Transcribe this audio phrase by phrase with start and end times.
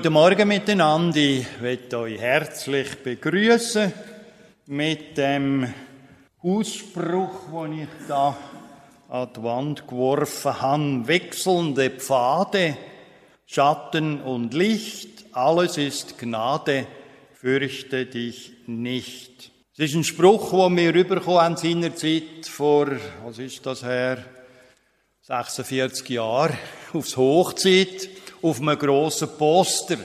[0.00, 1.18] Guten Morgen miteinander.
[1.18, 3.92] Ich möchte euch herzlich begrüßen
[4.66, 5.74] mit dem
[6.40, 8.36] Ausspruch, den ich da
[9.08, 11.08] an die Wand geworfen habe.
[11.08, 12.76] Wechselnde Pfade,
[13.44, 16.86] Schatten und Licht, alles ist Gnade,
[17.34, 19.50] fürchte dich nicht.
[19.72, 22.86] Es ist ein Spruch, den wir rübergekommen haben seinerzeit vor,
[23.24, 24.24] was ist das her,
[25.22, 26.56] 46 Jahren,
[26.92, 28.08] aufs Hochzeit
[28.42, 29.96] auf einem grossen Poster.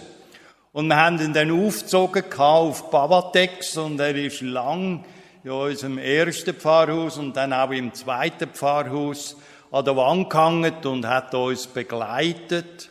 [0.72, 5.06] Und wir haben ihn dann aufgezogen auf Bavatex und er ist lang
[5.44, 9.38] in unserem ersten Pfarrhaus und dann auch im zweiten Pfarrhaus
[9.72, 12.90] an der Wand gehangen und hat uns begleitet,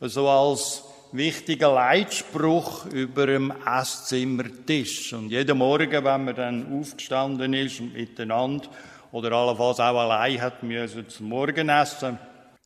[0.00, 5.12] so als wichtiger Leitspruch über dem Esszimmertisch.
[5.12, 8.68] Und jeden Morgen, wenn man dann aufgestanden ist und miteinander
[9.12, 12.18] oder allenfalls auch allein hat müssen zum Morgenessen,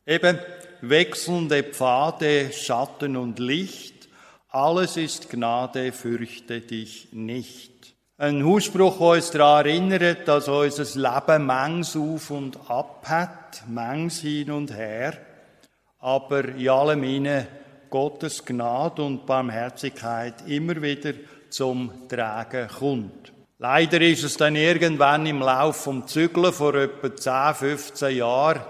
[0.05, 0.39] eben
[0.81, 4.07] wechselnde Pfade, Schatten und Licht,
[4.49, 7.95] alles ist Gnade, fürchte dich nicht.
[8.17, 14.19] Ein Ausspruch, der uns daran erinnert, dass unser Leben mangs auf und ab hat, mangs
[14.19, 15.17] hin und her,
[15.99, 17.47] aber in allem inne
[17.89, 21.13] Gottes Gnade und Barmherzigkeit immer wieder
[21.49, 23.31] zum Tragen kommt.
[23.57, 28.61] Leider ist es dann irgendwann im Lauf vom Zügeln vor etwa 10, 15 Jahren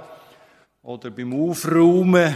[0.83, 2.35] oder beim Aufräumen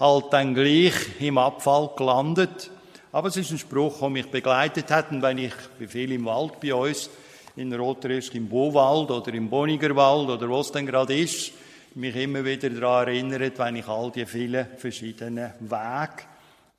[0.00, 2.70] halt dann gleich im Abfall gelandet.
[3.12, 5.12] Aber es ist ein Spruch, der mich begleitet hat.
[5.12, 7.08] Und wenn ich bin viel im Wald bei uns,
[7.56, 11.52] in Rotrisk im Bowald oder im Bonigerwald oder wo es denn gerade ist,
[11.94, 16.24] mich immer wieder daran erinnert, wenn ich all die vielen verschiedenen Wege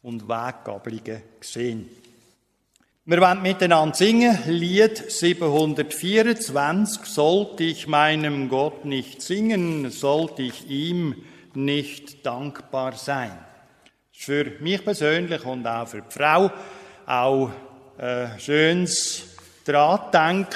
[0.04, 1.86] und Weggabelungen sehe.
[3.08, 7.06] Wir wollen miteinander singen, Lied 724.
[7.06, 11.14] Sollte ich meinem Gott nicht singen, sollte ich ihm
[11.54, 13.38] nicht dankbar sein.
[14.12, 16.50] Für mich persönlich und auch für die Frau
[17.06, 17.52] auch
[18.00, 19.36] ein schönes
[19.66, 20.48] Dran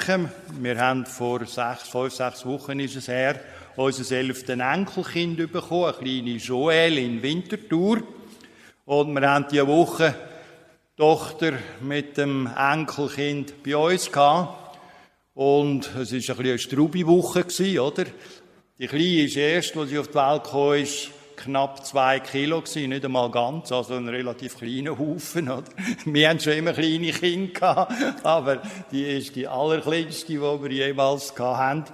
[0.58, 3.38] Wir haben vor sechs, fünf, sechs Wochen ist es her,
[3.76, 8.02] unser elften Enkelkind bekommen, eine kleine Joel in Winterthur.
[8.86, 10.29] Und wir haben diese Woche
[11.00, 14.78] Tochter mit dem Enkelkind bei uns gehabt.
[15.32, 17.46] Und es war ein bisschen eine straube Woche,
[17.82, 18.04] oder?
[18.78, 22.90] Die Kleine ist erst, als sie auf die Welt kam, ist knapp zwei Kilo gewesen,
[22.90, 25.64] nicht einmal ganz, also ein relativ kleiner Haufen, oder?
[26.04, 27.92] Wir haben schon immer kleine Kinder gehabt,
[28.22, 28.60] aber
[28.92, 31.84] die ist die allerkleinste, die wir jemals gehabt haben.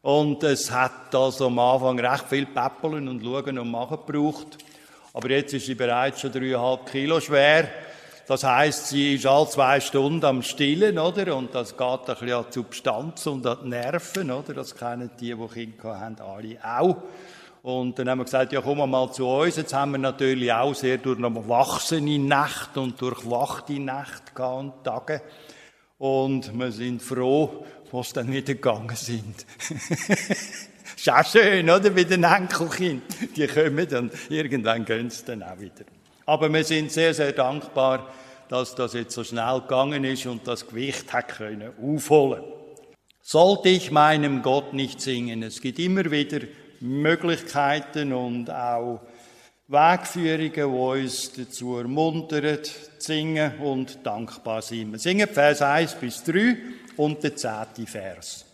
[0.00, 4.56] Und es hat also am Anfang recht viel Päppeln und Schauen und Machen gebraucht.
[5.12, 7.68] Aber jetzt ist sie bereits schon dreieinhalb Kilo schwer.
[8.28, 11.34] Das heißt, sie ist alle zwei Stunden am Stillen, oder?
[11.34, 14.52] Und das geht ein bisschen an die Substanz und an die Nerven, oder?
[14.52, 16.96] Das kennen die, die Kinder haben, alle auch.
[17.62, 19.56] Und dann haben wir gesagt, ja, komm mal zu uns.
[19.56, 24.84] Jetzt haben wir natürlich auch sehr durch eine wachsene Nacht und durchwachte Nacht gehabt und
[24.84, 25.22] Tage.
[25.96, 29.46] Und wir sind froh, was dann wieder gegangen sind.
[30.96, 31.88] ist auch schön, oder?
[31.88, 33.04] Bei den Enkelkind.
[33.34, 35.86] Die kommen und irgendwann gehen sie dann auch wieder.
[36.28, 38.06] Aber wir sind sehr, sehr dankbar,
[38.50, 42.44] dass das jetzt so schnell gegangen ist und das Gewicht hat können aufholen.
[43.22, 45.42] Sollte ich meinem Gott nicht singen?
[45.42, 46.40] Es gibt immer wieder
[46.80, 49.00] Möglichkeiten und auch
[49.68, 50.60] Wegführungen, die
[51.04, 54.92] uns dazu ermuntern, zu singen und dankbar sind.
[54.92, 56.58] Wir singen Vers 1 bis 3
[56.98, 58.47] und der zehnte Vers.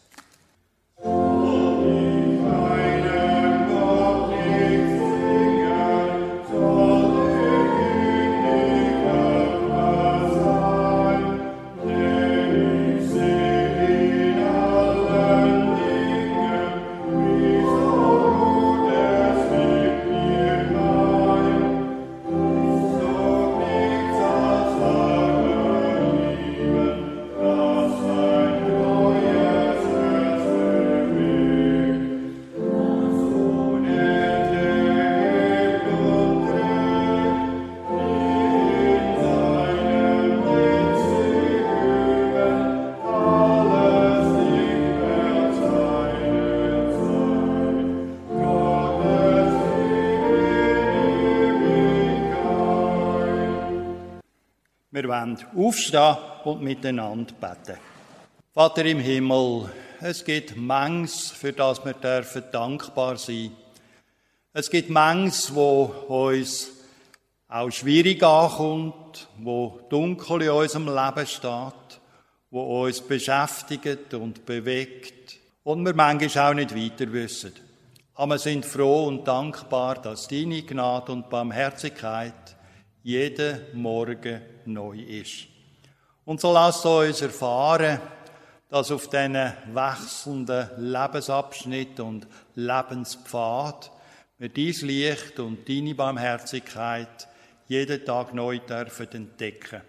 [55.24, 57.78] Wollen aufstehen und miteinander beten.
[58.52, 63.52] Vater im Himmel, es gibt Mangs, für das wir dürfen dankbar sein.
[64.52, 66.70] Es gibt Mangs, wo uns
[67.48, 72.00] auch schwierig ankommt, wo dunkel in unserem Leben steht,
[72.50, 77.52] wo uns beschäftigt und bewegt und wir manchmal auch nicht weiter wissen.
[78.14, 82.53] Aber wir sind froh und dankbar, dass deine Gnade und Barmherzigkeit
[83.04, 85.46] jeden Morgen neu ist.
[86.24, 88.00] Und so lasst uns erfahren,
[88.68, 89.34] dass auf diesen
[89.72, 93.92] wechselnden Lebensabschnitt und Lebenspfad
[94.38, 97.28] wir dies Licht und deine Barmherzigkeit
[97.68, 99.80] jeden Tag neu dürfen entdecken.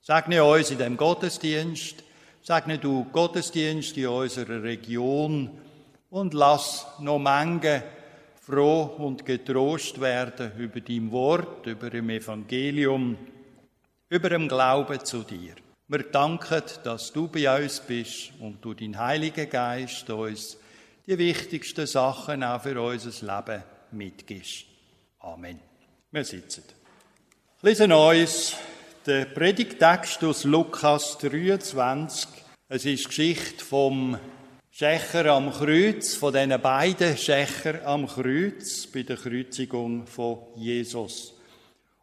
[0.00, 2.02] Segne uns in dem Gottesdienst,
[2.42, 5.50] segne du Gottesdienst in unserer Region
[6.10, 7.84] und lass noch Menge
[8.46, 13.18] froh und getrost werden über dein Wort, über dem Evangelium,
[14.08, 15.54] über dem Glauben zu dir.
[15.88, 20.58] Wir danken, dass du bei uns bist und du dein Heiliger Geist uns
[21.08, 24.66] die wichtigsten Sachen auch für unser Leben mitgibst.
[25.18, 25.58] Amen.
[26.12, 26.62] Wir sitzen.
[27.56, 28.56] Ich lese uns
[29.04, 32.28] den Predigtext aus Lukas 23.
[32.68, 34.16] Es ist die Geschichte vom
[34.78, 41.32] Schächer am Kreuz, von diesen beiden Schächer am Kreuz bei der Kreuzigung von Jesus.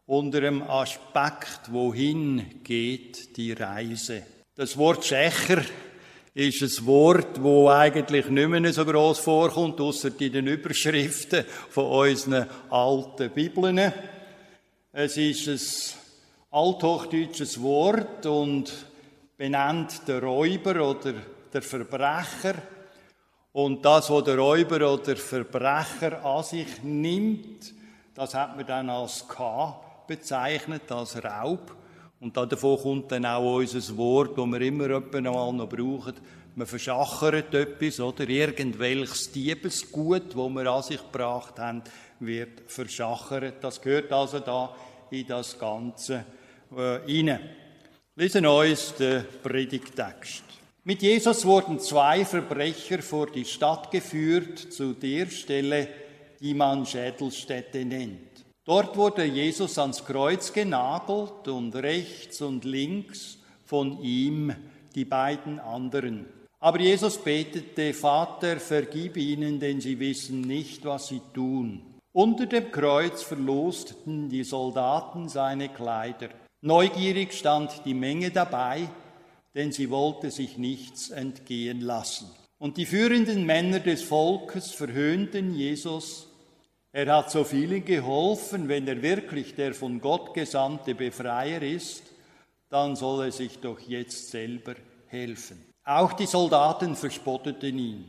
[0.06, 4.24] Unter dem Aspekt, wohin geht die Reise.
[4.56, 5.62] Das Wort Schächer
[6.34, 12.08] ist ein Wort, wo eigentlich nicht mehr so groß vorkommt, außer in den Überschriften von
[12.08, 13.92] unseren alten Bibeln.
[14.90, 16.00] Es ist ein
[16.50, 18.72] althochdeutsches Wort und
[19.36, 21.14] benennt den Räuber oder
[21.54, 22.54] der Verbrecher.
[23.52, 27.72] Und das, was der Räuber oder Verbrecher an sich nimmt,
[28.14, 31.76] das hat man dann als K bezeichnet, als Raub.
[32.20, 36.14] Und davon kommt dann auch unser Wort, das wir immer noch brauchen.
[36.56, 38.28] Man verschachert etwas, oder?
[38.28, 41.82] Irgendwelches Diebesgut, das wir an sich gebracht haben,
[42.20, 43.62] wird verschachert.
[43.62, 44.74] Das gehört also da
[45.10, 46.24] in das Ganze
[46.76, 47.40] äh, rein.
[48.16, 50.53] Lesen uns den Predigtext.
[50.86, 55.88] Mit Jesus wurden zwei Verbrecher vor die Stadt geführt, zu der Stelle,
[56.40, 58.44] die man Schädelstätte nennt.
[58.66, 64.54] Dort wurde Jesus ans Kreuz genagelt und rechts und links von ihm
[64.94, 66.26] die beiden anderen.
[66.60, 71.80] Aber Jesus betete, Vater, vergib ihnen, denn sie wissen nicht, was sie tun.
[72.12, 76.28] Unter dem Kreuz verlosteten die Soldaten seine Kleider.
[76.60, 78.88] Neugierig stand die Menge dabei,
[79.54, 82.30] denn sie wollte sich nichts entgehen lassen.
[82.58, 86.28] Und die führenden Männer des Volkes verhöhnten Jesus
[86.96, 92.04] er hat so vielen geholfen, wenn er wirklich der von Gott gesandte Befreier ist,
[92.70, 94.76] dann soll er sich doch jetzt selber
[95.08, 95.60] helfen.
[95.82, 98.04] Auch die Soldaten verspotteten ihn.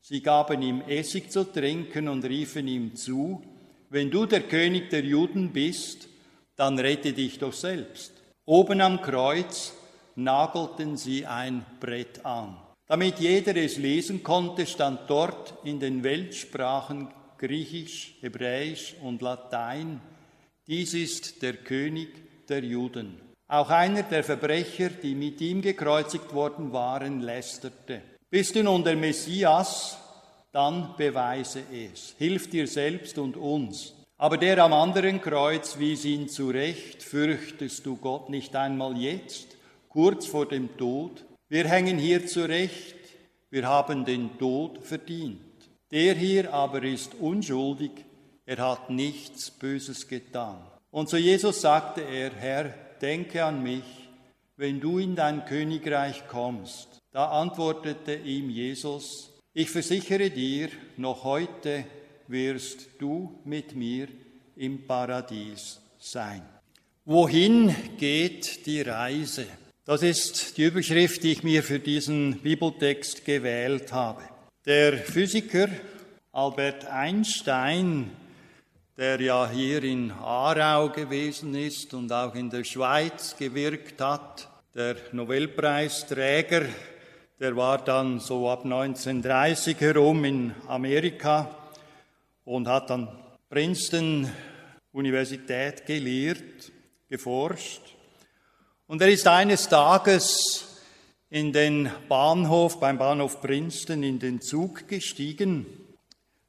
[0.00, 3.42] Sie gaben ihm Essig zu trinken und riefen ihm zu,
[3.88, 6.06] wenn du der König der Juden bist,
[6.54, 8.12] dann rette dich doch selbst.
[8.44, 9.74] Oben am Kreuz
[10.16, 12.56] nagelten sie ein Brett an.
[12.86, 20.00] Damit jeder es lesen konnte, stand dort in den Weltsprachen Griechisch, Hebräisch und Latein.
[20.66, 23.20] Dies ist der König der Juden.
[23.48, 28.02] Auch einer der Verbrecher, die mit ihm gekreuzigt worden waren, lästerte.
[28.28, 29.98] Bist du nun der Messias?
[30.52, 32.14] Dann beweise es.
[32.18, 33.94] Hilf dir selbst und uns.
[34.18, 37.02] Aber der am anderen Kreuz wies ihn zurecht.
[37.02, 39.56] Fürchtest du Gott nicht einmal jetzt,
[39.90, 41.24] kurz vor dem Tod?
[41.48, 42.96] Wir hängen hier zurecht.
[43.50, 45.40] Wir haben den Tod verdient.
[45.90, 47.90] Der hier aber ist unschuldig,
[48.46, 50.56] er hat nichts Böses getan.
[50.90, 54.08] Und zu Jesus sagte er, Herr, denke an mich,
[54.56, 57.00] wenn du in dein Königreich kommst.
[57.10, 61.84] Da antwortete ihm Jesus, ich versichere dir, noch heute
[62.28, 64.06] wirst du mit mir
[64.54, 66.42] im Paradies sein.
[67.04, 69.46] Wohin geht die Reise?
[69.90, 74.22] Das ist die Überschrift, die ich mir für diesen Bibeltext gewählt habe.
[74.64, 75.66] Der Physiker
[76.30, 78.08] Albert Einstein,
[78.96, 84.94] der ja hier in Aarau gewesen ist und auch in der Schweiz gewirkt hat, der
[85.10, 86.66] Nobelpreisträger,
[87.40, 91.50] der war dann so ab 1930 herum in Amerika
[92.44, 93.08] und hat an
[93.48, 94.30] Princeton
[94.92, 96.70] Universität gelehrt,
[97.08, 97.96] geforscht.
[98.90, 100.66] Und er ist eines Tages
[101.30, 105.64] in den Bahnhof, beim Bahnhof Princeton in den Zug gestiegen.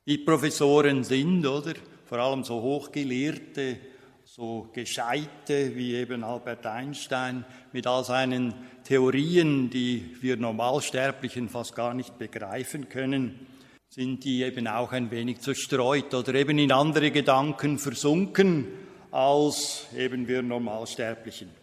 [0.07, 1.75] Die Professoren sind, oder?
[2.05, 3.77] Vor allem so hochgelehrte,
[4.23, 8.55] so gescheite wie eben Albert Einstein mit all seinen
[8.85, 13.45] Theorien, die wir Normalsterblichen fast gar nicht begreifen können,
[13.87, 18.65] sind die eben auch ein wenig zerstreut oder eben in andere Gedanken versunken
[19.11, 21.60] als eben wir Normalsterblichen.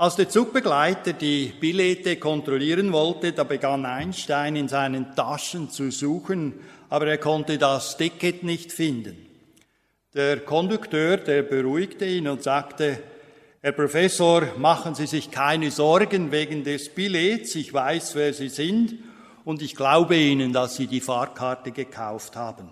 [0.00, 6.54] Als der Zugbegleiter die Billette kontrollieren wollte, da begann Einstein in seinen Taschen zu suchen,
[6.88, 9.26] aber er konnte das Ticket nicht finden.
[10.14, 12.98] Der Kondukteur, der beruhigte ihn und sagte,
[13.60, 18.94] Herr Professor, machen Sie sich keine Sorgen wegen des Billets, ich weiß, wer Sie sind
[19.44, 22.70] und ich glaube Ihnen, dass Sie die Fahrkarte gekauft haben.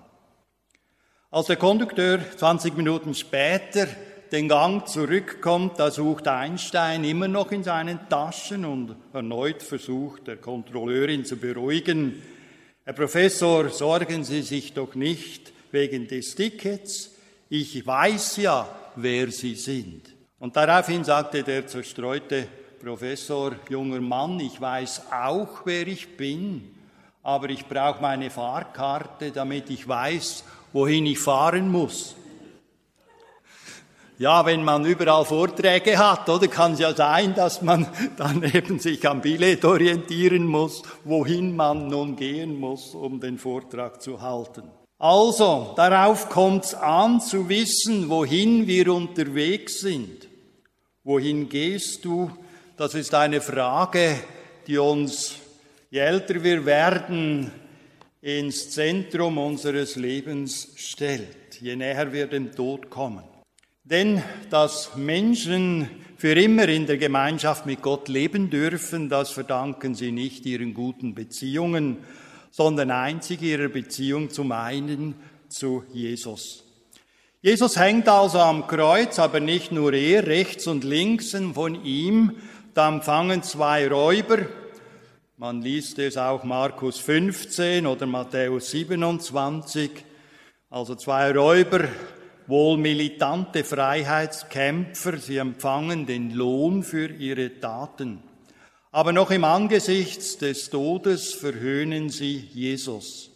[1.30, 3.86] Als der Kondukteur 20 Minuten später
[4.32, 10.36] den Gang zurückkommt, da sucht Einstein immer noch in seinen Taschen und erneut versucht der
[10.36, 12.22] Kontrolleur ihn zu beruhigen.
[12.84, 17.14] Herr Professor, sorgen Sie sich doch nicht wegen des Tickets.
[17.48, 20.14] Ich weiß ja, wer Sie sind.
[20.38, 22.46] Und daraufhin sagte der zerstreute
[22.80, 26.74] Professor, junger Mann, ich weiß auch, wer ich bin,
[27.22, 32.14] aber ich brauche meine Fahrkarte, damit ich weiß, wohin ich fahren muss.
[34.18, 38.80] Ja, wenn man überall Vorträge hat, oder kann es ja sein, dass man dann eben
[38.80, 44.64] sich am Billett orientieren muss, wohin man nun gehen muss, um den Vortrag zu halten.
[44.98, 50.26] Also, darauf kommt es an zu wissen, wohin wir unterwegs sind.
[51.04, 52.28] Wohin gehst du?
[52.76, 54.16] Das ist eine Frage,
[54.66, 55.36] die uns,
[55.90, 57.52] je älter wir werden,
[58.20, 63.22] ins Zentrum unseres Lebens stellt, je näher wir dem Tod kommen.
[63.90, 70.12] Denn dass Menschen für immer in der Gemeinschaft mit Gott leben dürfen, das verdanken sie
[70.12, 71.96] nicht ihren guten Beziehungen,
[72.50, 75.14] sondern einzig ihrer Beziehung zum einen
[75.48, 76.64] zu Jesus.
[77.40, 82.32] Jesus hängt also am Kreuz, aber nicht nur er, rechts und links von ihm,
[82.74, 84.40] da empfangen zwei Räuber,
[85.38, 89.90] man liest es auch Markus 15 oder Matthäus 27.
[90.68, 91.84] Also zwei Räuber,
[92.48, 98.22] wohl militante Freiheitskämpfer, sie empfangen den Lohn für ihre Taten.
[98.90, 103.30] Aber noch im Angesicht des Todes verhöhnen sie Jesus.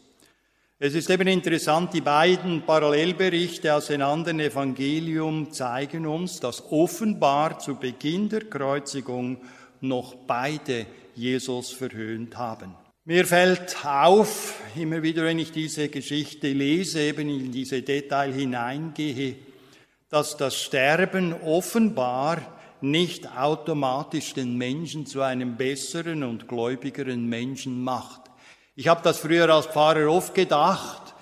[0.79, 7.61] Es ist eben interessant, die beiden Parallelberichte aus den anderen Evangelium zeigen uns, dass offenbar
[7.61, 9.37] zu Beginn der Kreuzigung
[9.81, 12.75] noch beide Jesus verhöhnt haben.
[13.05, 19.35] Mir fällt auf, immer wieder, wenn ich diese Geschichte lese, eben in diese Detail hineingehe,
[20.09, 22.41] dass das Sterben offenbar
[22.81, 28.21] nicht automatisch den Menschen zu einem besseren und gläubigeren Menschen macht.
[28.77, 31.17] Ich habe das früher als Pfarrer oft gedacht,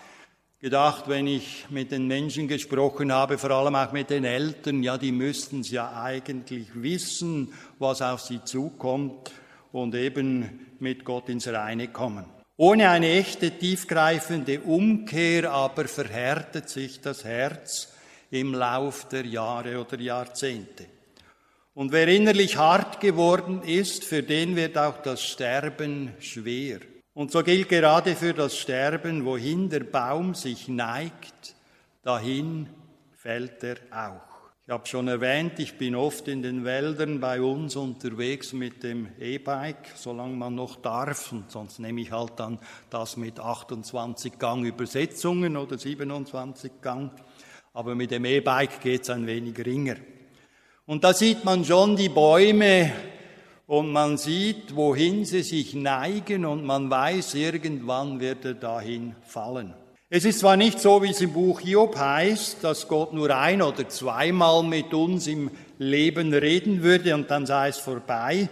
[0.58, 4.99] gedacht, wenn ich mit den Menschen gesprochen habe, vor allem auch mit den Eltern, ja,
[4.99, 9.32] die müssten es ja eigentlich wissen, was auf sie zukommt
[9.72, 12.24] und eben mit Gott ins Reine kommen.
[12.56, 17.94] Ohne eine echte tiefgreifende Umkehr aber verhärtet sich das Herz
[18.30, 20.86] im Lauf der Jahre oder Jahrzehnte.
[21.74, 26.80] Und wer innerlich hart geworden ist, für den wird auch das Sterben schwer.
[27.14, 31.54] Und so gilt gerade für das Sterben, wohin der Baum sich neigt,
[32.02, 32.68] dahin
[33.16, 34.29] fällt er auch.
[34.70, 39.08] Ich habe schon erwähnt, ich bin oft in den Wäldern bei uns unterwegs mit dem
[39.18, 41.32] E-Bike, solange man noch darf.
[41.32, 42.56] Und sonst nehme ich halt dann
[42.88, 47.10] das mit 28 Gang Übersetzungen oder 27 Gang.
[47.74, 49.96] Aber mit dem E-Bike geht es ein wenig ringer.
[50.86, 52.92] Und da sieht man schon die Bäume
[53.66, 59.74] und man sieht, wohin sie sich neigen und man weiß, irgendwann wird er dahin fallen.
[60.12, 63.62] Es ist zwar nicht so, wie es im Buch Hiob heißt, dass Gott nur ein
[63.62, 68.48] oder zweimal mit uns im Leben reden würde und dann sei es vorbei.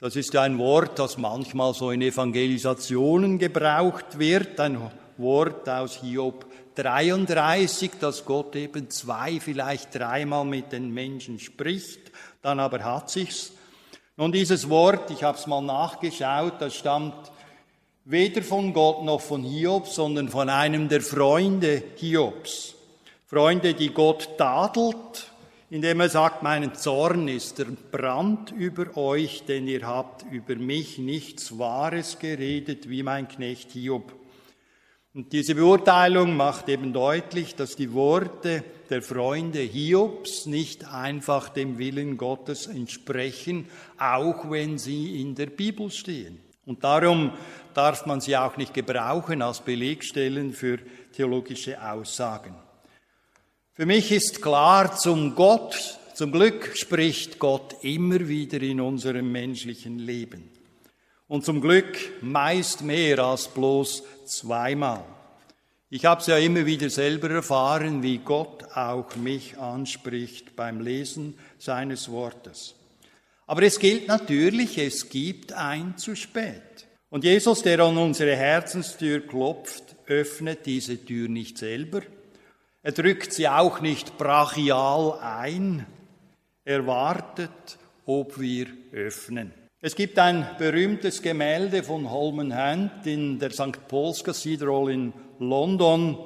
[0.00, 6.46] Das ist ein Wort, das manchmal so in Evangelisationen gebraucht wird, ein Wort aus Hiob
[6.74, 12.00] 33, dass Gott eben zwei, vielleicht dreimal mit den Menschen spricht,
[12.42, 13.52] dann aber hat sich's.
[14.16, 17.30] Nun dieses Wort, ich habe es mal nachgeschaut, das stammt
[18.04, 22.74] weder von Gott noch von Hiob, sondern von einem der Freunde Hiobs.
[23.26, 25.30] Freunde, die Gott tadelt,
[25.70, 30.98] indem er sagt, mein Zorn ist der Brand über euch, denn ihr habt über mich
[30.98, 34.12] nichts Wahres geredet, wie mein Knecht Hiob.
[35.12, 41.78] Und diese Beurteilung macht eben deutlich, dass die Worte der Freunde Hiobs nicht einfach dem
[41.78, 43.66] Willen Gottes entsprechen,
[43.98, 46.40] auch wenn sie in der Bibel stehen.
[46.64, 47.32] Und darum
[47.74, 50.78] darf man sie auch nicht gebrauchen als Belegstellen für
[51.12, 52.54] theologische Aussagen.
[53.74, 59.98] Für mich ist klar, zum Gott, zum Glück spricht Gott immer wieder in unserem menschlichen
[59.98, 60.50] Leben.
[61.28, 65.04] Und zum Glück meist mehr als bloß zweimal.
[65.88, 71.38] Ich habe es ja immer wieder selber erfahren, wie Gott auch mich anspricht beim Lesen
[71.58, 72.74] seines Wortes.
[73.46, 76.62] Aber es gilt natürlich, es gibt ein zu spät.
[77.10, 82.02] Und Jesus, der an unsere Herzenstür klopft, öffnet diese Tür nicht selber.
[82.84, 85.86] Er drückt sie auch nicht brachial ein.
[86.64, 89.52] Er wartet, ob wir öffnen.
[89.80, 93.88] Es gibt ein berühmtes Gemälde von Holman Hunt in der St.
[93.88, 96.16] Paul's Cathedral in London.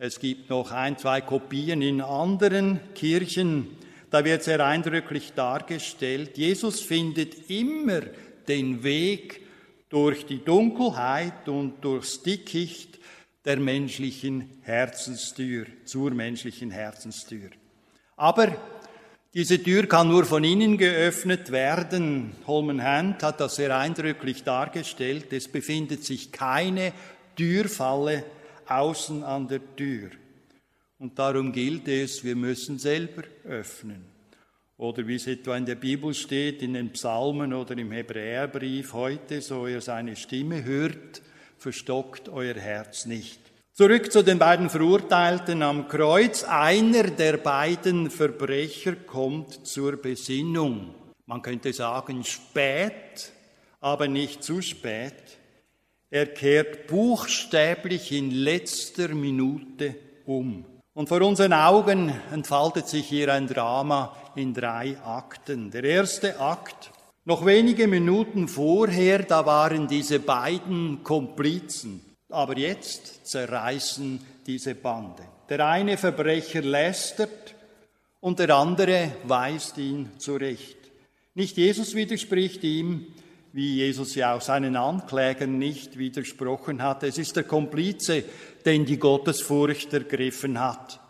[0.00, 3.76] Es gibt noch ein, zwei Kopien in anderen Kirchen.
[4.10, 8.00] Da wird sehr eindrücklich dargestellt, Jesus findet immer
[8.48, 9.43] den Weg
[9.88, 12.98] durch die Dunkelheit und durchs Dickicht
[13.44, 17.50] der menschlichen Herzenstür, zur menschlichen Herzenstür.
[18.16, 18.56] Aber
[19.34, 22.36] diese Tür kann nur von innen geöffnet werden.
[22.46, 25.32] Holman Hand hat das sehr eindrücklich dargestellt.
[25.32, 26.92] Es befindet sich keine
[27.34, 28.24] Türfalle
[28.66, 30.10] außen an der Tür.
[30.98, 34.13] Und darum gilt es, wir müssen selber öffnen.
[34.76, 39.40] Oder wie es etwa in der Bibel steht, in den Psalmen oder im Hebräerbrief heute,
[39.40, 41.22] so ihr seine Stimme hört,
[41.56, 43.38] verstockt euer Herz nicht.
[43.72, 46.44] Zurück zu den beiden Verurteilten am Kreuz.
[46.44, 50.94] Einer der beiden Verbrecher kommt zur Besinnung.
[51.26, 53.32] Man könnte sagen, spät,
[53.80, 55.38] aber nicht zu spät.
[56.10, 60.64] Er kehrt buchstäblich in letzter Minute um.
[60.92, 65.70] Und vor unseren Augen entfaltet sich hier ein Drama in drei Akten.
[65.70, 66.90] Der erste Akt,
[67.24, 72.00] noch wenige Minuten vorher, da waren diese beiden Komplizen.
[72.28, 75.22] Aber jetzt zerreißen diese Bande.
[75.48, 77.54] Der eine Verbrecher lästert
[78.20, 80.78] und der andere weist ihn zurecht.
[81.34, 83.06] Nicht Jesus widerspricht ihm,
[83.52, 87.02] wie Jesus ja auch seinen Anklägern nicht widersprochen hat.
[87.04, 88.24] Es ist der Komplize,
[88.64, 91.00] den die Gottesfurcht ergriffen hat.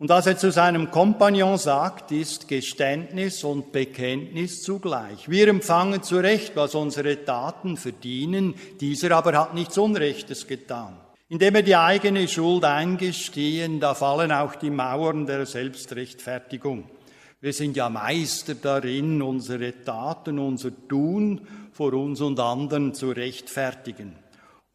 [0.00, 5.28] Und was er zu seinem Kompagnon sagt, ist Geständnis und Bekenntnis zugleich.
[5.28, 10.96] Wir empfangen zu Recht, was unsere Taten verdienen, dieser aber hat nichts Unrechtes getan.
[11.28, 16.84] Indem er die eigene Schuld eingestehen, da fallen auch die Mauern der Selbstrechtfertigung.
[17.40, 21.40] Wir sind ja Meister darin, unsere Taten, unser Tun
[21.72, 24.14] vor uns und anderen zu rechtfertigen.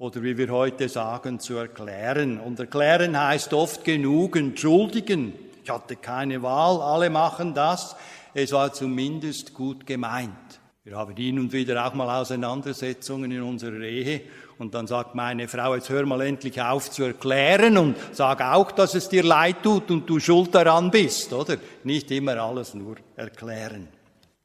[0.04, 2.38] Oder wie wir heute sagen, zu erklären.
[2.38, 5.32] Und erklären heißt oft genug entschuldigen.
[5.64, 7.96] Ich hatte keine Wahl, alle machen das.
[8.34, 10.60] Es war zumindest gut gemeint.
[10.84, 14.24] Wir haben hin und wieder auch mal Auseinandersetzungen in unserer Ehe
[14.58, 18.74] und dann sagt meine Frau, jetzt hör mal endlich auf zu erklären und sag auch,
[18.74, 21.56] dass es dir leid tut und du schuld daran bist, oder?
[21.86, 23.88] Nicht immer alles nur erklären.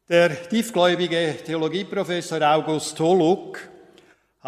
[0.08, 3.58] Der tiefgläubige Theologieprofessor August Holluck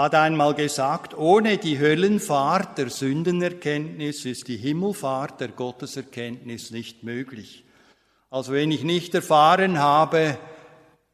[0.01, 7.67] hat einmal gesagt, ohne die Höllenfahrt der Sündenerkenntnis ist die Himmelfahrt der Gotteserkenntnis nicht möglich.
[8.31, 10.39] Also wenn ich nicht erfahren habe,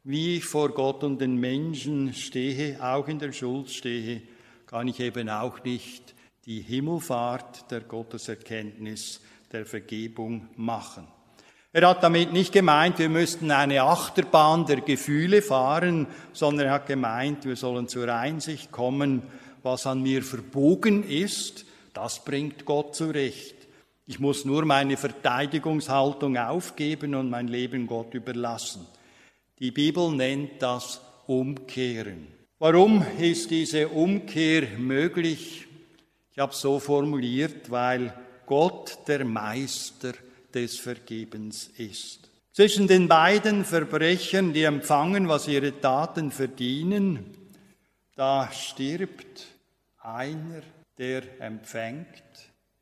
[0.05, 4.21] wie ich vor Gott und den Menschen stehe, auch in der Schuld stehe,
[4.65, 9.19] kann ich eben auch nicht die Himmelfahrt der Gotteserkenntnis,
[9.51, 11.05] der Vergebung machen.
[11.73, 16.87] Er hat damit nicht gemeint, wir müssten eine Achterbahn der Gefühle fahren, sondern er hat
[16.87, 19.23] gemeint, wir sollen zur Einsicht kommen,
[19.63, 23.55] was an mir verbogen ist, das bringt Gott zurecht.
[24.05, 28.87] Ich muss nur meine Verteidigungshaltung aufgeben und mein Leben Gott überlassen.
[29.59, 32.27] Die Bibel nennt das Umkehren.
[32.59, 35.67] Warum ist diese Umkehr möglich?
[36.31, 38.13] Ich habe es so formuliert, weil
[38.45, 40.13] Gott der Meister
[40.53, 42.29] des Vergebens ist.
[42.53, 47.37] Zwischen den beiden Verbrechern, die empfangen, was ihre Taten verdienen,
[48.15, 49.45] da stirbt
[49.99, 50.61] einer,
[50.97, 52.07] der empfängt,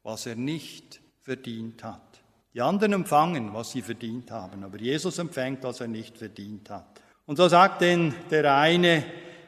[0.04, 2.22] was er nicht verdient hat.
[2.54, 7.02] Die anderen empfangen, was sie verdient haben, aber Jesus empfängt, was er nicht verdient hat.
[7.26, 9.04] Und so sagt denn der eine,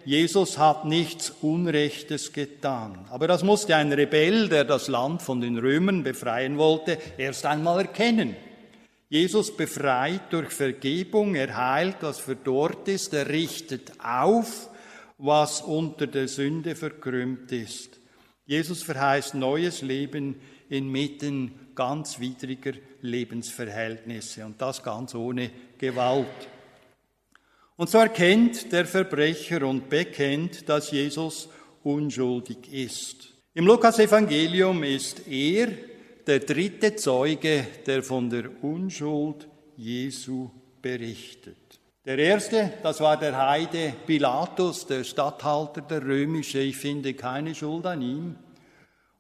[0.08, 2.98] Jesus hat nichts Unrechtes getan.
[3.10, 7.80] Aber das musste ein Rebell, der das Land von den Römern befreien wollte, erst einmal
[7.82, 8.34] erkennen.
[9.10, 14.70] Jesus befreit durch Vergebung, er heilt, was verdorrt ist, er richtet auf,
[15.18, 18.00] was unter der Sünde verkrümmt ist.
[18.46, 20.36] Jesus verheißt neues Leben
[20.70, 26.48] inmitten ganz widriger Lebensverhältnisse und das ganz ohne Gewalt.
[27.78, 31.48] Und so erkennt der Verbrecher und bekennt, dass Jesus
[31.84, 33.34] unschuldig ist.
[33.54, 35.68] Im Lukas-Evangelium ist er
[36.26, 40.50] der dritte Zeuge, der von der Unschuld Jesu
[40.82, 41.80] berichtet.
[42.04, 47.86] Der erste, das war der Heide Pilatus, der Statthalter der römische, ich finde keine Schuld
[47.86, 48.36] an ihm.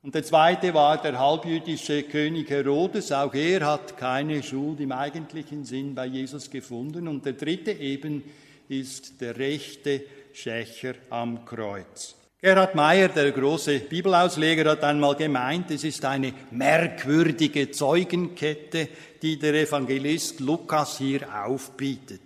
[0.01, 5.63] Und der zweite war der halbjüdische König Herodes, auch er hat keine Schuld im eigentlichen
[5.63, 7.07] Sinn bei Jesus gefunden.
[7.07, 8.23] Und der dritte eben
[8.69, 10.03] ist der rechte
[10.33, 12.15] Schächer am Kreuz.
[12.39, 18.89] Gerhard Meyer, der große Bibelausleger, hat einmal gemeint, es ist eine merkwürdige Zeugenkette,
[19.21, 22.21] die der Evangelist Lukas hier aufbietet.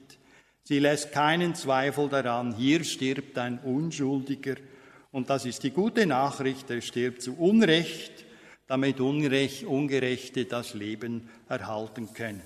[0.64, 4.56] Sie lässt keinen Zweifel daran, hier stirbt ein Unschuldiger.
[5.12, 8.26] Und das ist die gute Nachricht, er stirbt zu Unrecht,
[8.68, 12.42] damit Unrecht, Ungerechte das Leben erhalten können.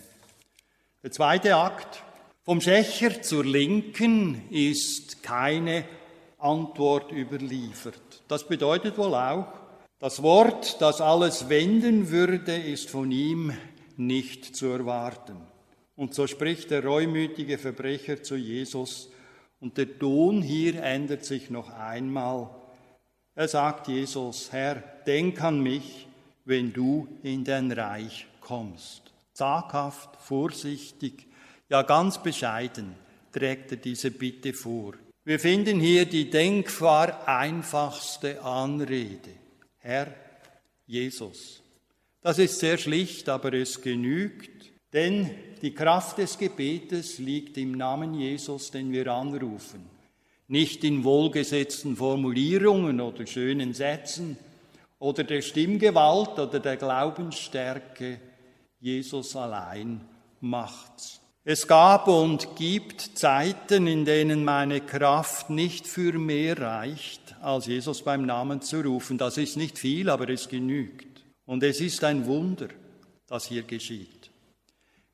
[1.04, 2.04] Der zweite Akt,
[2.46, 5.84] vom Schächer zur Linken ist keine
[6.38, 8.22] Antwort überliefert.
[8.28, 9.48] Das bedeutet wohl auch,
[9.98, 13.52] das Wort, das alles wenden würde, ist von ihm
[13.98, 15.38] nicht zu erwarten.
[15.96, 19.10] Und so spricht der reumütige Verbrecher zu Jesus.
[19.60, 22.52] Und der Ton hier ändert sich noch einmal.
[23.34, 24.76] Er sagt Jesus, Herr,
[25.08, 26.06] denk an mich,
[26.44, 29.02] wenn du in dein Reich kommst.
[29.34, 31.26] Zaghaft, vorsichtig,
[31.70, 32.96] ja ganz bescheiden
[33.32, 34.94] trägt er diese Bitte vor.
[35.24, 39.32] Wir finden hier die denkbar einfachste Anrede.
[39.80, 40.14] Herr
[40.86, 41.62] Jesus.
[42.22, 45.30] Das ist sehr schlicht, aber es genügt, denn
[45.62, 49.90] die Kraft des Gebetes liegt im Namen Jesus, den wir anrufen.
[50.48, 54.38] Nicht in wohlgesetzten Formulierungen oder schönen Sätzen
[55.00, 58.20] oder der Stimmgewalt oder der Glaubensstärke.
[58.80, 60.02] Jesus allein
[60.40, 61.25] macht's.
[61.48, 68.02] Es gab und gibt Zeiten, in denen meine Kraft nicht für mehr reicht, als Jesus
[68.02, 69.20] beim Namen zu rufen.
[69.20, 71.24] Das ist nicht viel, aber es genügt.
[71.46, 72.70] Und es ist ein Wunder,
[73.28, 74.32] das hier geschieht.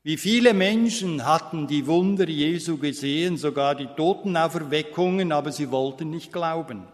[0.02, 6.32] Wie viele Menschen hatten die Wunder Jesu gesehen, sogar die Totenauferweckungen, aber sie wollten nicht
[6.32, 6.84] glauben.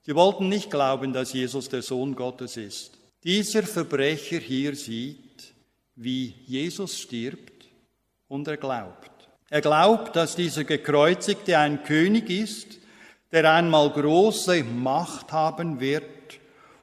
[0.00, 2.92] Sie wollten nicht glauben, dass Jesus der Sohn Gottes ist.
[3.24, 5.52] Dieser Verbrecher hier sieht,
[5.96, 7.49] wie Jesus stirbt
[8.30, 9.10] und er glaubt.
[9.50, 12.78] Er glaubt, dass dieser Gekreuzigte ein König ist,
[13.32, 16.04] der einmal große Macht haben wird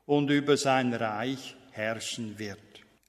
[0.06, 2.60] und über sein Reich herrschen wird.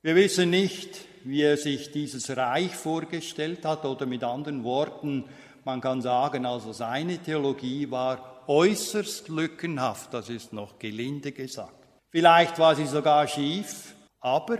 [0.03, 5.25] Wir wissen nicht, wie er sich dieses Reich vorgestellt hat oder mit anderen Worten,
[5.65, 11.75] man kann sagen, also seine Theologie war äußerst lückenhaft, das ist noch gelinde gesagt.
[12.11, 14.59] Vielleicht war sie sogar schief, aber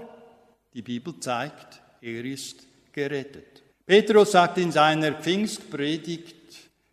[0.75, 3.58] die Bibel zeigt, er ist gerettet.
[3.89, 6.37] Petrus sagt in seiner Pfingstpredigt,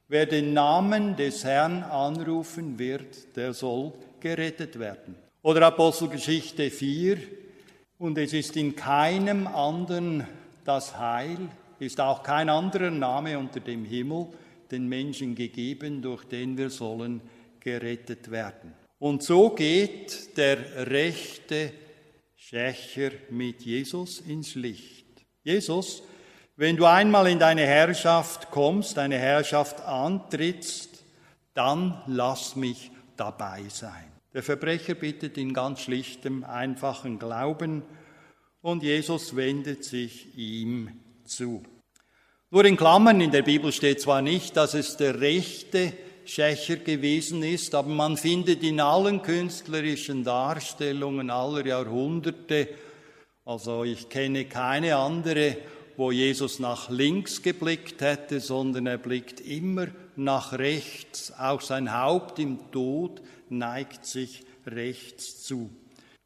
[0.07, 5.13] wer den Namen des Herrn anrufen wird, der soll gerettet werden.
[5.41, 7.17] Oder Apostelgeschichte 4,
[7.97, 10.25] und es ist in keinem anderen
[10.63, 11.37] das Heil,
[11.79, 14.27] ist auch kein anderer Name unter dem Himmel
[14.71, 17.19] den Menschen gegeben, durch den wir sollen
[17.59, 18.71] gerettet werden.
[18.99, 21.73] Und so geht der rechte
[22.37, 25.25] Schächer mit Jesus ins Licht.
[25.43, 26.01] Jesus
[26.57, 31.03] wenn du einmal in deine Herrschaft kommst, deine Herrschaft antrittst,
[31.53, 34.11] dann lass mich dabei sein.
[34.33, 37.83] Der Verbrecher bittet in ganz schlichtem, einfachen Glauben
[38.61, 40.91] und Jesus wendet sich ihm
[41.25, 41.63] zu.
[42.51, 45.93] Nur in Klammern in der Bibel steht zwar nicht, dass es der rechte
[46.25, 52.69] Schächer gewesen ist, aber man findet in allen künstlerischen Darstellungen aller Jahrhunderte,
[53.45, 55.57] also ich kenne keine andere
[55.97, 61.33] wo Jesus nach links geblickt hätte, sondern er blickt immer nach rechts.
[61.37, 65.69] Auch sein Haupt im Tod neigt sich rechts zu.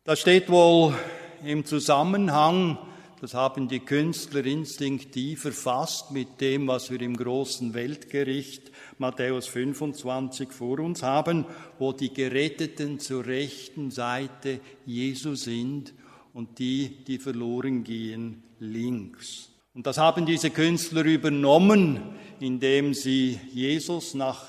[0.04, 0.96] Das steht wohl
[1.44, 2.78] im Zusammenhang,
[3.22, 10.52] das haben die Künstler instinktiv erfasst mit dem, was wir im großen Weltgericht Matthäus 25
[10.54, 11.46] vor uns haben,
[11.80, 15.94] wo die Geretteten zur rechten Seite Jesu sind
[16.34, 19.50] und die, die verloren gehen, links.
[19.74, 22.02] Und das haben diese Künstler übernommen,
[22.40, 24.46] indem sie Jesus nach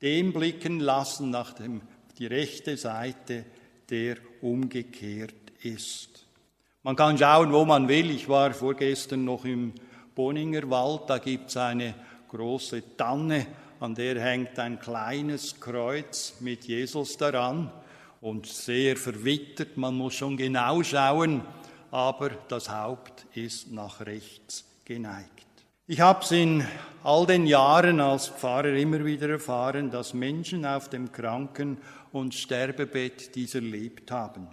[0.00, 1.82] dem blicken lassen, nach dem,
[2.18, 3.44] die rechte Seite,
[3.90, 6.26] der umgekehrt ist.
[6.82, 8.10] Man kann schauen, wo man will.
[8.10, 9.72] Ich war vorgestern noch im
[10.14, 11.94] Boninger Wald, da gibt es eine
[12.28, 13.46] große Tanne,
[13.78, 17.70] an der hängt ein kleines Kreuz mit Jesus daran
[18.20, 19.76] und sehr verwittert.
[19.76, 21.42] Man muss schon genau schauen,
[21.92, 25.28] aber das Haupt ist nach rechts geneigt.
[25.86, 26.64] Ich habe es in
[27.04, 31.76] all den Jahren als Pfarrer immer wieder erfahren, dass Menschen auf dem Kranken-
[32.10, 34.48] und Sterbebett dies erlebt haben.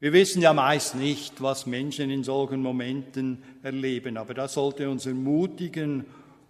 [0.00, 5.06] Wir wissen ja meist nicht, was Menschen in solchen Momenten erleben, aber das sollte uns
[5.06, 6.04] ermutigen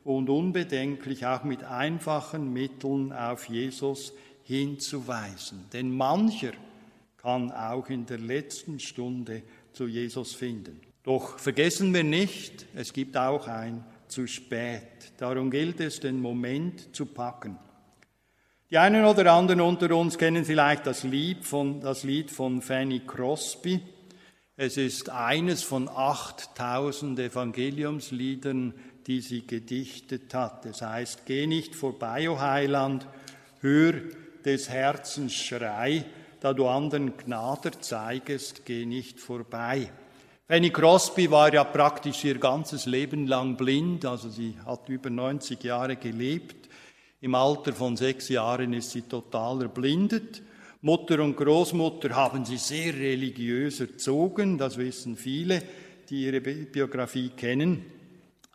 [0.04, 5.66] und unbedenklich auch mit einfachen Mitteln auf Jesus hinzuweisen.
[5.72, 6.52] Denn mancher
[7.18, 9.42] kann auch in der letzten Stunde
[9.74, 10.80] zu Jesus finden.
[11.02, 15.12] Doch vergessen wir nicht, es gibt auch ein zu spät.
[15.18, 17.58] Darum gilt es, den Moment zu packen.
[18.70, 23.00] Die einen oder anderen unter uns kennen vielleicht das Lied von, das Lied von Fanny
[23.06, 23.80] Crosby.
[24.56, 28.72] Es ist eines von 8000 Evangeliumsliedern,
[29.06, 30.64] die sie gedichtet hat.
[30.64, 33.06] Es heißt, geh nicht vorbei, o Heiland,
[33.60, 33.94] hör
[34.44, 36.04] des Herzens Schrei,
[36.44, 39.90] da du anderen Gnader zeigest, geh nicht vorbei.
[40.46, 45.64] Fanny Crosby war ja praktisch ihr ganzes Leben lang blind, also sie hat über 90
[45.64, 46.68] Jahre gelebt.
[47.22, 50.42] Im Alter von sechs Jahren ist sie total erblindet.
[50.82, 55.62] Mutter und Großmutter haben sie sehr religiös erzogen, das wissen viele,
[56.10, 57.86] die ihre Biografie kennen.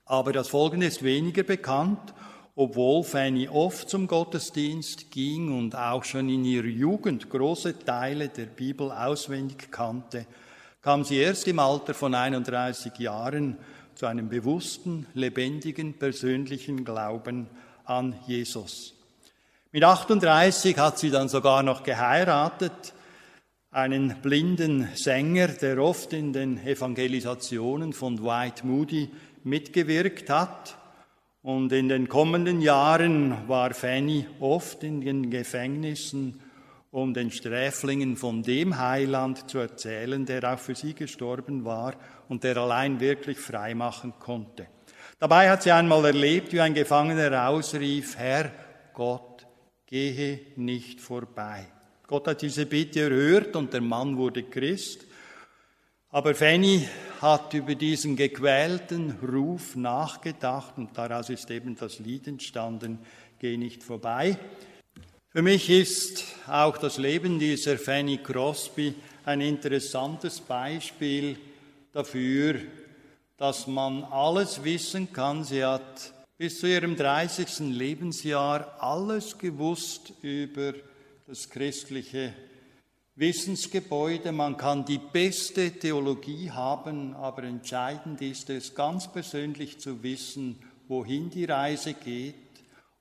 [0.05, 2.13] Aber das Folgende ist weniger bekannt,
[2.59, 8.47] obwohl Fanny oft zum Gottesdienst ging und auch schon in ihrer Jugend große Teile der
[8.47, 10.25] Bibel auswendig kannte,
[10.81, 13.55] kam sie erst im Alter von 31 Jahren
[13.95, 17.47] zu einem bewussten, lebendigen, persönlichen Glauben
[17.85, 18.93] an Jesus.
[19.71, 22.93] Mit 38 hat sie dann sogar noch geheiratet,
[23.71, 29.09] einen blinden Sänger, der oft in den Evangelisationen von Dwight Moody
[29.45, 30.75] mitgewirkt hat.
[31.41, 36.41] Und in den kommenden Jahren war Fanny oft in den Gefängnissen,
[36.91, 41.93] um den Sträflingen von dem Heiland zu erzählen, der auch für sie gestorben war
[42.27, 44.67] und der allein wirklich frei machen konnte.
[45.19, 48.51] Dabei hat sie einmal erlebt, wie ein Gefangener ausrief, Herr
[48.93, 49.45] Gott,
[49.85, 51.67] gehe nicht vorbei.
[52.07, 55.05] Gott hat diese Bitte erhört und der Mann wurde Christ.
[56.11, 56.87] Aber Fanny
[57.21, 62.97] hat über diesen gequälten Ruf nachgedacht und daraus ist eben das Lied entstanden,
[63.37, 64.37] Geh nicht vorbei.
[65.29, 71.37] Für mich ist auch das Leben dieser Fanny Crosby ein interessantes Beispiel
[71.93, 72.55] dafür,
[73.37, 75.43] dass man alles wissen kann.
[75.43, 77.59] Sie hat bis zu ihrem 30.
[77.59, 80.73] Lebensjahr alles gewusst über
[81.27, 82.33] das christliche
[83.19, 84.31] Wissensgebäude.
[84.31, 91.29] Man kann die beste Theologie haben, aber entscheidend ist es, ganz persönlich zu wissen, wohin
[91.29, 92.35] die Reise geht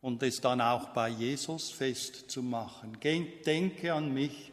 [0.00, 2.98] und es dann auch bei Jesus festzumachen.
[3.00, 4.50] Denke an mich,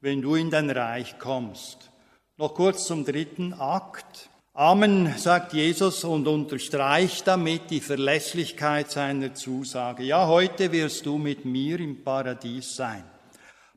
[0.00, 1.90] wenn du in dein Reich kommst.
[2.36, 4.28] Noch kurz zum dritten Akt.
[4.52, 10.02] Amen, sagt Jesus und unterstreicht damit die Verlässlichkeit seiner Zusage.
[10.02, 13.04] Ja, heute wirst du mit mir im Paradies sein.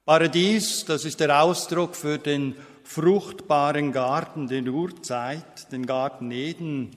[0.07, 6.91] Paradies, das ist der Ausdruck für den fruchtbaren Garten der Urzeit, den Garten Eden.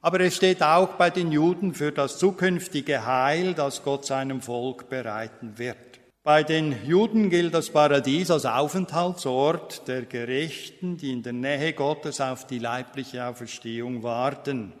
[0.00, 4.88] Aber es steht auch bei den Juden für das zukünftige Heil, das Gott seinem Volk
[4.88, 5.76] bereiten wird.
[6.22, 12.18] Bei den Juden gilt das Paradies als Aufenthaltsort der Gerechten, die in der Nähe Gottes
[12.22, 14.72] auf die leibliche Auferstehung warten.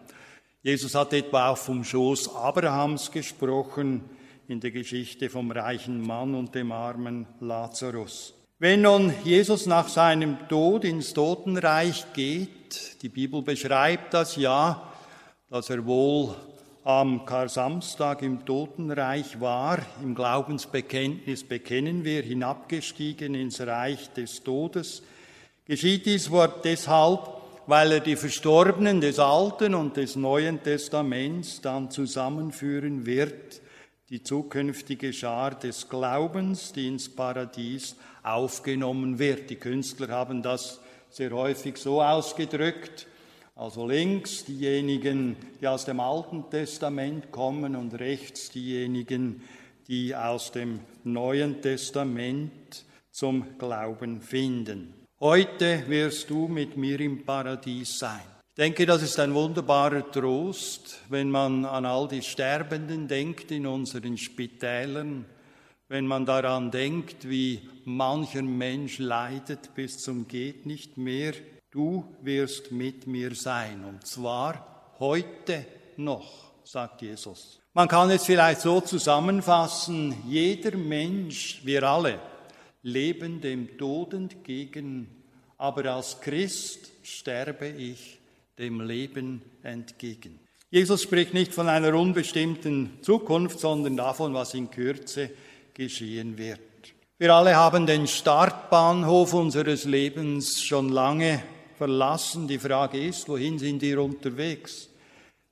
[0.62, 4.08] Jesus hat etwa auch vom Schoß Abrahams gesprochen
[4.48, 8.34] in der Geschichte vom reichen Mann und dem armen Lazarus.
[8.58, 14.90] Wenn nun Jesus nach seinem Tod ins Totenreich geht, die Bibel beschreibt das ja,
[15.50, 16.34] dass er wohl
[16.84, 19.78] am Kar-Samstag im Totenreich war.
[20.02, 25.02] Im Glaubensbekenntnis bekennen wir, hinabgestiegen ins Reich des Todes.
[25.64, 27.20] Geschieht dies Wort deshalb,
[27.66, 33.62] weil er die Verstorbenen des Alten und des Neuen Testaments dann zusammenführen wird,
[34.10, 39.50] die zukünftige Schar des Glaubens, die ins Paradies aufgenommen wird.
[39.50, 43.06] Die Künstler haben das sehr häufig so ausgedrückt,
[43.56, 49.42] also links diejenigen, die aus dem Alten Testament kommen und rechts diejenigen,
[49.86, 54.92] die aus dem Neuen Testament zum Glauben finden.
[55.20, 58.33] Heute wirst du mit mir im Paradies sein.
[58.56, 63.66] Ich denke, das ist ein wunderbarer Trost, wenn man an all die Sterbenden denkt in
[63.66, 65.26] unseren Spitälern,
[65.88, 71.32] wenn man daran denkt, wie mancher Mensch leidet bis zum geht nicht mehr
[71.72, 77.58] Du wirst mit mir sein, und zwar heute noch, sagt Jesus.
[77.72, 82.20] Man kann es vielleicht so zusammenfassen, jeder Mensch, wir alle,
[82.82, 85.08] leben dem Tod entgegen,
[85.58, 88.20] aber als Christ sterbe ich
[88.58, 90.40] dem Leben entgegen.
[90.70, 95.30] Jesus spricht nicht von einer unbestimmten Zukunft, sondern davon, was in Kürze
[95.72, 96.60] geschehen wird.
[97.18, 101.42] Wir alle haben den Startbahnhof unseres Lebens schon lange
[101.78, 102.48] verlassen.
[102.48, 104.88] Die Frage ist, wohin sind wir unterwegs?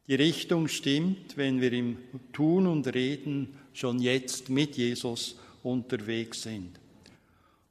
[0.08, 1.98] Die Richtung stimmt, wenn wir im
[2.32, 6.81] Tun und Reden schon jetzt mit Jesus unterwegs sind.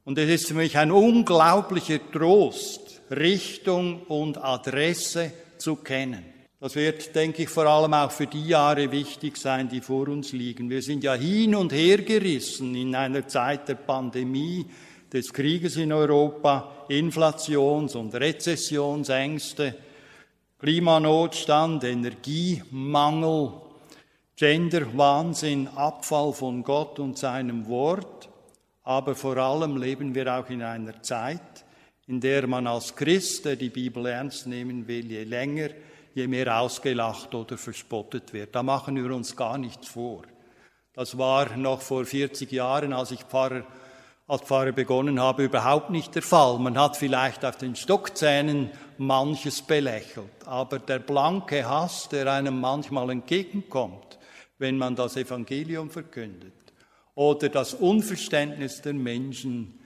[0.04, 6.24] Und es ist für mich ein unglaublicher Trost, Richtung und Adresse zu kennen.
[6.58, 10.32] Das wird, denke ich, vor allem auch für die Jahre wichtig sein, die vor uns
[10.32, 10.70] liegen.
[10.70, 14.66] Wir sind ja hin und her gerissen in einer Zeit der Pandemie,
[15.12, 19.74] des Krieges in Europa, Inflations- und Rezessionsängste,
[20.58, 23.52] Klimanotstand, Energiemangel,
[24.36, 28.28] Genderwahnsinn, Abfall von Gott und seinem Wort.
[28.84, 31.64] Aber vor allem leben wir auch in einer Zeit,
[32.06, 35.70] in der man als Christ, der die Bibel ernst nehmen will, je länger
[36.14, 38.54] je mehr ausgelacht oder verspottet wird.
[38.54, 40.22] Da machen wir uns gar nichts vor.
[40.94, 43.64] Das war noch vor 40 Jahren, als ich Pfarrer,
[44.28, 46.58] als Pfarrer begonnen habe, überhaupt nicht der Fall.
[46.58, 53.10] Man hat vielleicht auf den Stockzähnen manches belächelt, aber der blanke Hass, der einem manchmal
[53.10, 54.18] entgegenkommt,
[54.58, 56.52] wenn man das Evangelium verkündet,
[57.14, 59.78] oder das Unverständnis der Menschen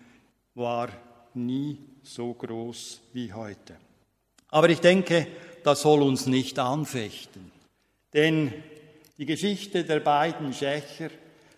[0.54, 0.88] war
[1.34, 3.76] nie so groß wie heute.
[4.48, 5.26] Aber ich denke,
[5.64, 7.50] das soll uns nicht anfechten.
[8.12, 8.52] Denn
[9.18, 11.10] die Geschichte der beiden Schächer,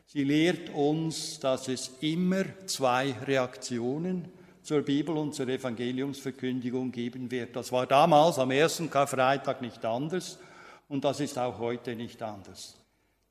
[0.06, 4.24] sie lehrt uns, dass es immer zwei Reaktionen
[4.62, 7.54] zur Bibel und zur Evangeliumsverkündigung geben wird.
[7.56, 10.38] Das war damals am ersten Karfreitag nicht anders
[10.88, 12.77] und das ist auch heute nicht anders.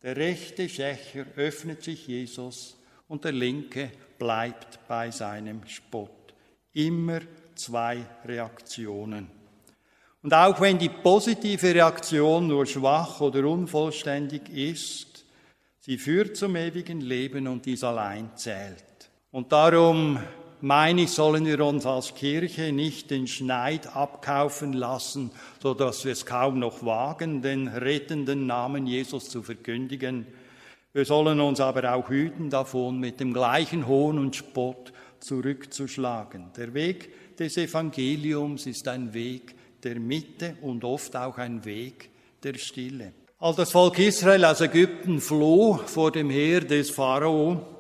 [0.04, 6.12] Der rechte Schächer öffnet sich Jesus und der linke bleibt bei seinem Spott.
[6.74, 7.22] Immer
[7.56, 9.30] zwei Reaktionen.
[10.22, 15.26] Und auch wenn die positive Reaktion nur schwach oder unvollständig ist,
[15.80, 18.84] sie führt zum ewigen Leben und dies allein zählt.
[19.32, 20.20] Und darum
[20.62, 26.12] meine ich, sollen wir uns als Kirche nicht den Schneid abkaufen lassen, so dass wir
[26.12, 30.26] es kaum noch wagen, den rettenden Namen Jesus zu verkündigen.
[30.94, 36.52] Wir sollen uns aber auch hüten davon, mit dem gleichen Hohn und Spott zurückzuschlagen.
[36.58, 42.10] Der Weg des Evangeliums ist ein Weg der Mitte und oft auch ein Weg
[42.44, 43.14] der Stille.
[43.40, 47.77] Als das Volk Israel aus Ägypten floh vor dem Heer des Pharao,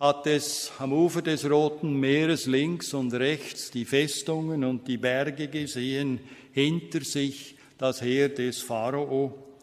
[0.00, 5.48] hat es am Ufer des Roten Meeres links und rechts die Festungen und die Berge
[5.48, 6.20] gesehen,
[6.52, 9.58] hinter sich das Heer des Pharao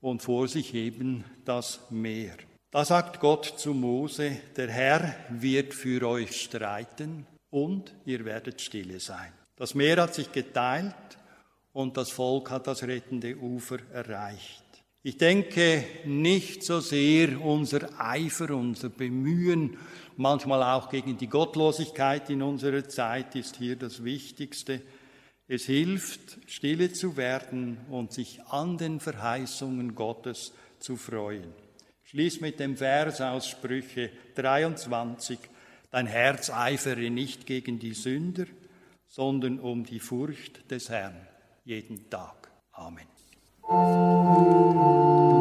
[0.00, 2.36] und vor sich eben das Meer.
[2.70, 8.98] Da sagt Gott zu Mose, der Herr wird für euch streiten und ihr werdet stille
[8.98, 9.32] sein.
[9.56, 10.94] Das Meer hat sich geteilt
[11.74, 14.65] und das Volk hat das rettende Ufer erreicht.
[15.06, 19.76] Ich denke nicht so sehr unser Eifer, unser Bemühen,
[20.16, 24.82] manchmal auch gegen die Gottlosigkeit in unserer Zeit ist hier das Wichtigste.
[25.46, 31.52] Es hilft, stille zu werden und sich an den Verheißungen Gottes zu freuen.
[32.02, 35.38] Schließ mit dem Vers aus Sprüche 23.
[35.92, 38.46] Dein Herz eifere nicht gegen die Sünder,
[39.06, 41.28] sondern um die Furcht des Herrn
[41.64, 42.50] jeden Tag.
[42.72, 43.15] Amen.
[43.68, 45.35] Thank you.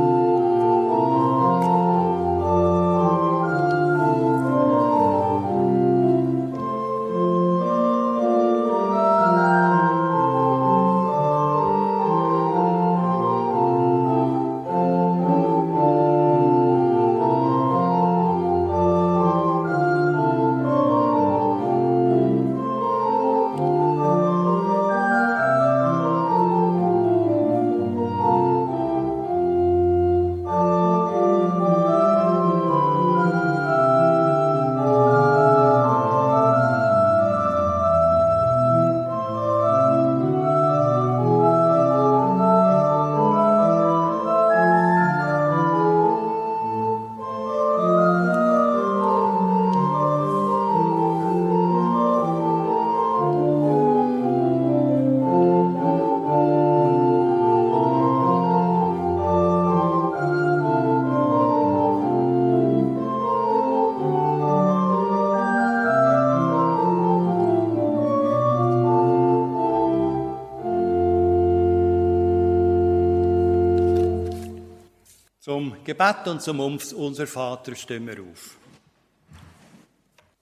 [75.85, 78.57] Gebet und zum Unser Vater stimmen wir auf.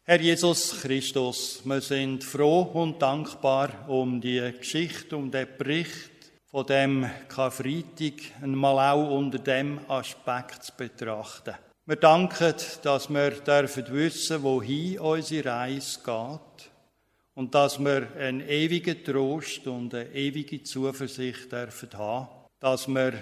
[0.05, 6.11] Herr Jesus Christus, wir sind froh und dankbar um die Geschichte, um den Bericht
[6.45, 11.55] von dem Karfreitag einmal auch unter dem Aspekt zu betrachten.
[11.87, 16.71] Wir danken, dass wir dürfen wissen, wohin unsere Reise geht
[17.35, 22.29] und dass wir einen ewigen Trost und eine ewige Zuversicht dürfen haben,
[22.61, 23.13] dass wir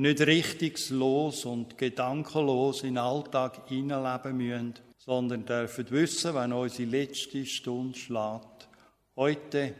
[0.00, 7.44] nicht richtungslos und gedankenlos in den Alltag hineinleben müssen, sondern dürfen wissen, wenn unsere letzte
[7.44, 8.68] Stunde schlägt,
[9.16, 9.74] heute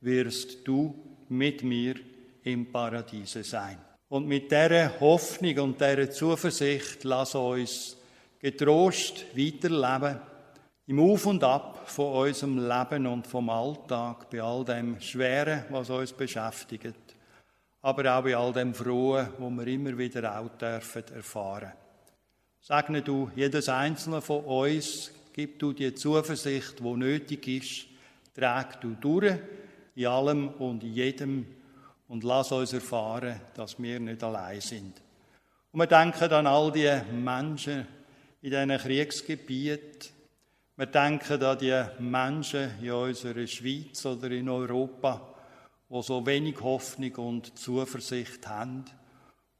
[0.00, 0.94] wirst du
[1.28, 1.96] mit mir
[2.44, 3.78] im Paradiese sein.
[4.08, 7.96] Und mit dieser Hoffnung und dieser Zuversicht lass uns
[8.38, 10.20] getrost weiterleben
[10.86, 15.88] im Auf und Ab von unserem Leben und vom Alltag, bei all dem Schweren, was
[15.88, 17.13] uns beschäftigt,
[17.84, 21.72] aber auch bei all dem Frohen, wo wir immer wieder auch dürfen erfahren.
[22.58, 27.86] Segne du jedes einzelne von uns, gib du die Zuversicht, wo nötig ist,
[28.34, 29.34] trag du durch
[29.96, 31.46] in allem und in jedem
[32.08, 35.02] und lass uns erfahren, dass wir nicht allein sind.
[35.70, 37.86] Und wir denken an all die Menschen
[38.40, 40.10] in diesen Kriegsgebieten,
[40.76, 45.33] wir denken an die Menschen in unserer Schweiz oder in Europa,
[45.94, 48.84] wo so wenig Hoffnung und Zuversicht haben,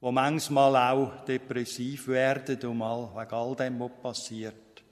[0.00, 4.82] wo manchmal auch depressiv werden und mal wegen all dem, was passiert.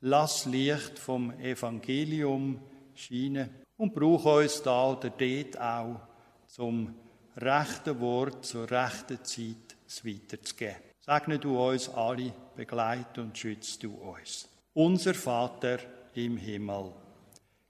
[0.00, 2.62] Lass Licht vom Evangelium
[2.94, 6.00] scheinen und brauch uns da oder dort auch
[6.46, 6.94] zum
[7.36, 10.76] rechten Wort zur rechten Zeit es weiterzugeben.
[11.00, 15.76] Segne du uns alle, begleite und schütze du uns unser Vater
[16.14, 16.94] im Himmel.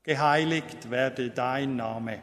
[0.05, 2.23] Geheiligt werde dein Name,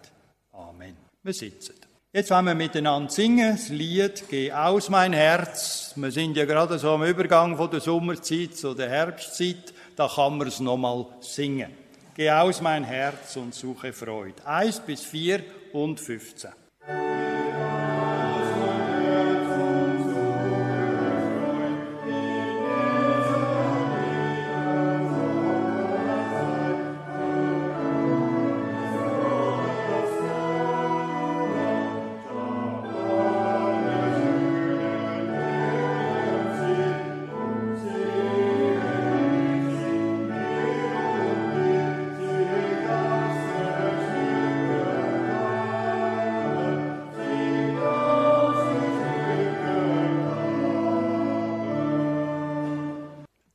[0.53, 0.95] Amen.
[1.23, 1.75] Wir sitzen.
[2.13, 5.93] Jetzt wollen wir miteinander singen, das Lied Geh aus mein Herz.
[5.95, 10.37] Wir sind ja gerade so am Übergang von der Sommerzeit zu der Herbstzeit, da kann
[10.37, 11.71] man es nochmal singen.
[12.15, 14.45] Geh aus mein Herz und suche Freude.
[14.45, 15.41] Eins bis vier
[15.71, 16.51] und fünfzehn.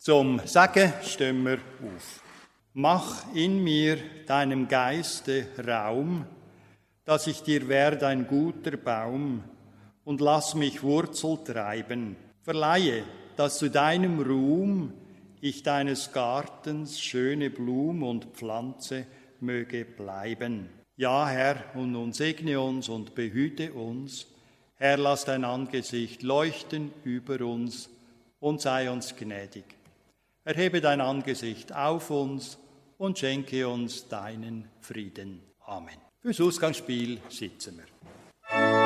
[0.07, 2.23] Zum Sagen stehen wir auf.
[2.75, 6.25] Mach in mir deinem Geiste Raum,
[7.05, 9.43] dass ich dir werde ein guter Baum
[10.05, 12.15] und lass mich Wurzel treiben.
[12.45, 13.03] Verleihe,
[13.35, 14.93] dass zu deinem Ruhm
[15.41, 19.09] ich deines Gartens schöne Blum und Pflanze
[19.41, 20.69] möge bleiben.
[20.97, 24.29] Ja, Herr, und nun segne uns und behüte uns.
[24.77, 27.91] Herr, lass dein Angesicht leuchten über uns
[28.39, 29.65] und sei uns gnädig
[30.47, 32.59] erhebe dein Angesicht auf uns
[32.97, 35.43] und schenke uns deinen Frieden.
[35.67, 35.99] Amen.
[36.23, 38.86] Fürs Ausgangsspiel sitzen wir.